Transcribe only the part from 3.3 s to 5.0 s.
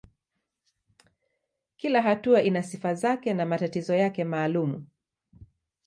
na matatizo yake maalumu.